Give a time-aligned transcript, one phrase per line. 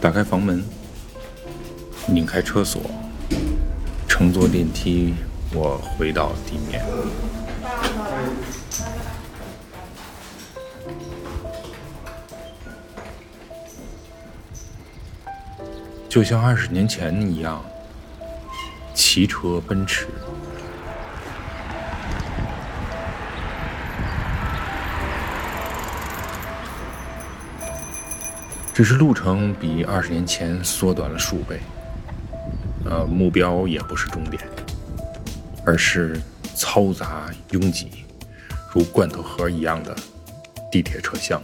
[0.00, 0.64] 打开房门，
[2.08, 2.80] 拧开车锁，
[4.08, 5.14] 乘坐电梯，
[5.52, 6.82] 我回到地面。
[16.10, 17.64] 就像二十年前一样，
[18.92, 20.08] 骑车奔驰。
[28.74, 31.60] 只是路程比二十年前缩短了数倍，
[32.84, 34.42] 呃，目标也不是终点，
[35.64, 36.20] 而是
[36.56, 38.04] 嘈杂拥挤，
[38.74, 39.94] 如罐头盒一样的
[40.72, 41.40] 地铁车厢。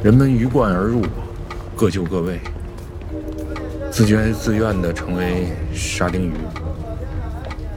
[0.00, 1.02] 人们鱼贯而入，
[1.74, 2.38] 各就各位，
[3.90, 6.34] 自觉自愿地成为沙丁鱼。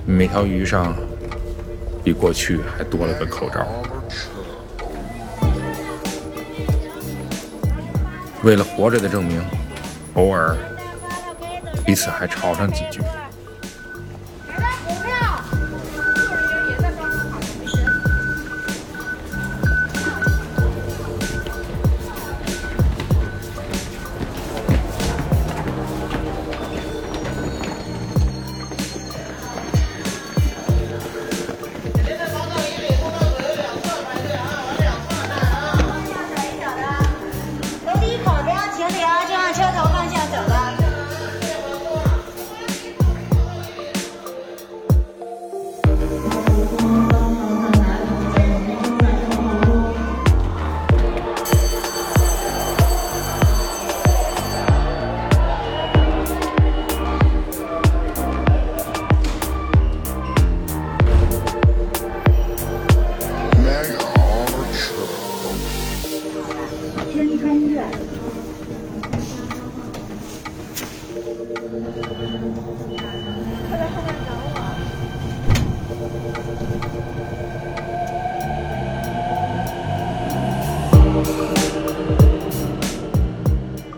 [0.05, 0.95] 每条鱼上
[2.03, 3.65] 比过去还多了个口罩。
[8.43, 9.41] 为了活着的证明，
[10.13, 10.55] 偶尔
[11.83, 13.01] 彼此还吵上几句。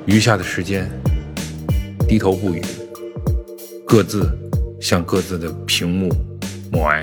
[0.05, 0.89] 余下的时间，
[2.07, 2.61] 低头不语，
[3.85, 4.29] 各自
[4.81, 6.13] 向各自的屏幕
[6.69, 7.01] 默哀。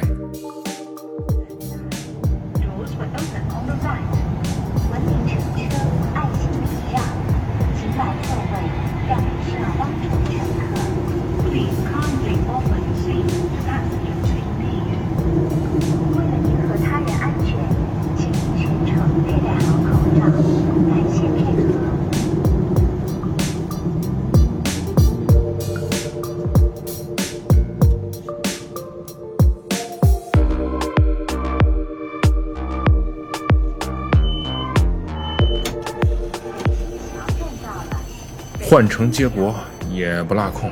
[38.70, 39.52] 换乘接驳
[39.90, 40.70] 也不落空，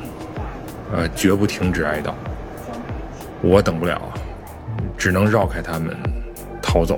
[0.93, 2.13] 呃，绝不停止哀悼。
[3.41, 4.01] 我等不了，
[4.97, 5.93] 只能绕开他们
[6.61, 6.97] 逃走。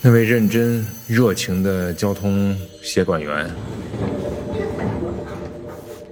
[0.00, 3.50] 那位认真热情的交通协管员，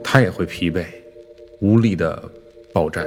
[0.03, 0.85] 他也会疲惫，
[1.61, 2.21] 无力的
[2.73, 3.07] 报站。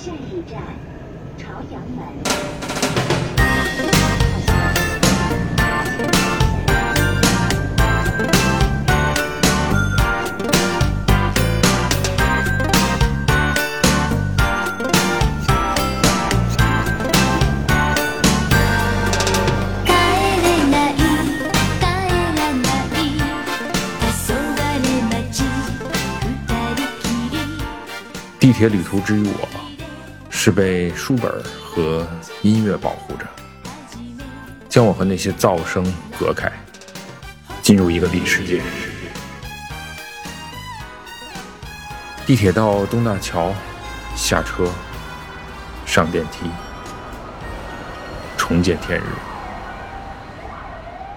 [0.00, 0.58] 下一站
[1.36, 2.06] 朝阳门
[28.38, 29.69] 地铁旅途之于我。
[30.42, 31.30] 是被书本
[31.62, 32.08] 和
[32.40, 33.26] 音乐保护着，
[34.70, 35.84] 将我和那些噪声
[36.18, 36.50] 隔开，
[37.60, 38.62] 进入一个异世界。
[42.24, 43.52] 地铁到东大桥，
[44.16, 44.66] 下车，
[45.84, 46.46] 上电梯，
[48.38, 49.04] 重见天日。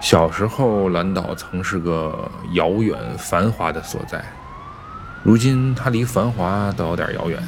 [0.02, 4.22] 小时候，蓝岛曾是个遥远繁华的所在。
[5.22, 7.42] 如今，它离繁华都有点遥远。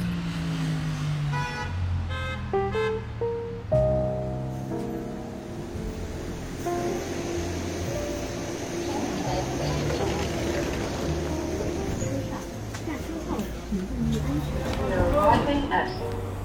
[15.67, 15.87] 全。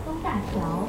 [0.04, 0.88] 东大桥。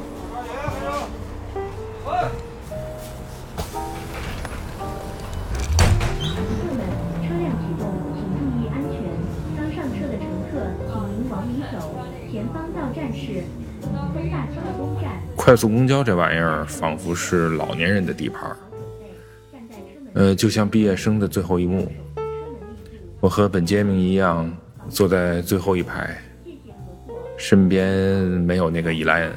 [6.20, 6.80] 乘客们，
[7.22, 7.82] 车辆启动，
[8.14, 8.92] 请注意安全。
[9.56, 10.52] 刚上车的乘客，
[10.86, 11.76] 请您往里走。
[12.30, 13.44] 前方到站是
[13.82, 15.12] 东大桥东站。
[15.36, 18.56] 快速公交这玩意儿，仿佛是老年人的地盘。
[20.14, 21.90] 呃，就像毕业生的最后一幕，
[23.20, 24.50] 我和本杰明一样
[24.88, 26.16] 坐在最后一排，
[27.46, 27.92] 身边
[28.48, 29.32] 没有那个伊莱恩，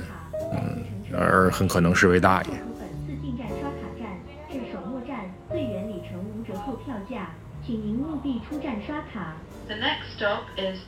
[0.54, 0.82] 嗯，
[1.14, 2.50] 而很可能是位大爷。
[2.80, 4.08] 本次进站刷卡站
[4.50, 7.32] 至首末站最远里程无折后票价，
[7.66, 9.36] 请您务必出站刷卡。
[9.68, 10.80] The next stop is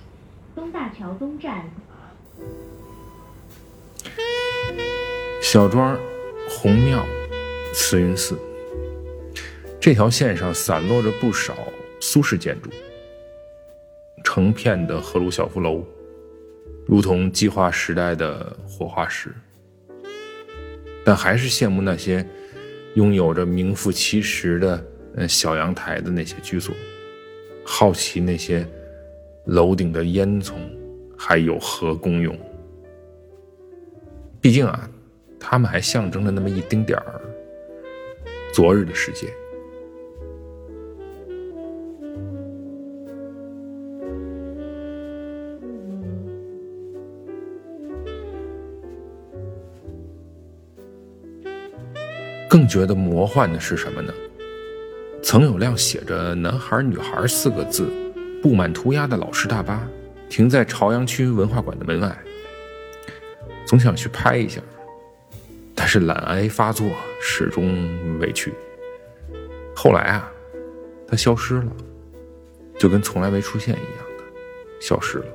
[0.55, 1.65] 东大桥东站。
[5.41, 5.99] 小庄、
[6.47, 7.05] 红庙、
[7.73, 8.39] 慈云寺，
[9.77, 11.53] 这条线上散落着不少
[11.99, 12.69] 苏式建筑，
[14.23, 15.83] 成片的赫鲁晓夫楼，
[16.89, 19.31] 如同计划时代的火化石。
[21.05, 22.25] 但还是羡慕那些
[22.95, 26.73] 拥有着名副其实的呃小阳台的那些居所，
[27.63, 28.67] 好奇那些
[29.45, 30.53] 楼顶的烟囱
[31.15, 32.37] 还有何功用。
[34.41, 34.89] 毕竟啊，
[35.39, 37.21] 他们还象征着那么一丁点儿
[38.51, 39.31] 昨日的世界。
[52.49, 54.11] 更觉得魔幻的是什么呢？
[55.21, 57.87] 曾有辆写着“男孩”“女孩”四个字、
[58.41, 59.87] 布满涂鸦的老式大巴，
[60.29, 62.17] 停在朝阳区文化馆的门外。
[63.67, 64.59] 总想去拍一下，
[65.75, 66.89] 但是懒癌发作，
[67.21, 68.51] 始终未去。
[69.75, 70.31] 后来啊，
[71.07, 71.71] 它消失了，
[72.79, 74.23] 就跟从来没出现一样的
[74.81, 75.25] 消失了。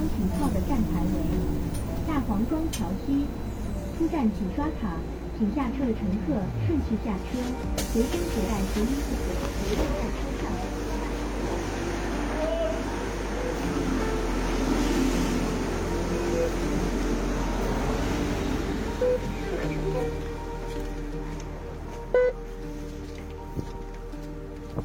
[0.00, 1.14] 辆即将停靠的站台为
[2.08, 3.26] 大黄庄桥西。
[3.98, 4.96] 出站请刷卡，
[5.38, 6.32] 请下车的乘客
[6.66, 7.36] 顺序下车，
[7.92, 9.36] 随身携带随身物品，
[9.68, 10.44] 不要在车上。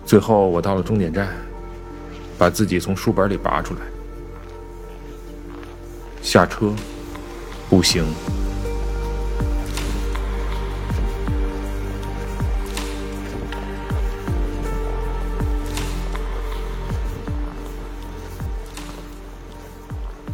[0.05, 1.29] 最后，我到了终点站，
[2.37, 3.79] 把自己从书本里拔出来，
[6.35, 6.69] 下车，
[7.69, 8.03] 步行。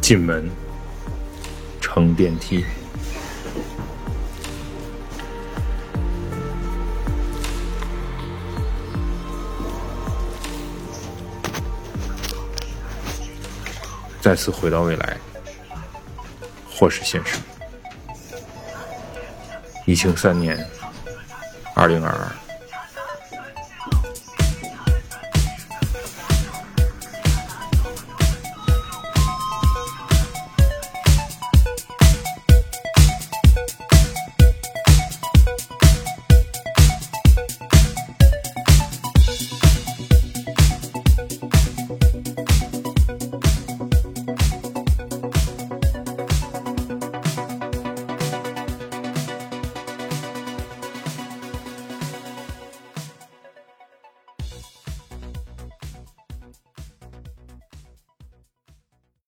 [0.00, 0.50] 进门，
[1.80, 2.64] 乘电梯。
[14.20, 15.16] 再次回到未来，
[16.82, 17.36] 或是现实。
[19.86, 20.58] 疫情三年，
[21.76, 22.41] 二零二二。